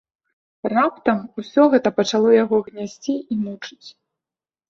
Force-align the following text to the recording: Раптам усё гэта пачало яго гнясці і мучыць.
Раптам 0.73 1.19
усё 1.41 1.65
гэта 1.73 1.89
пачало 1.99 2.29
яго 2.43 2.57
гнясці 2.69 3.15
і 3.35 3.37
мучыць. 3.45 3.89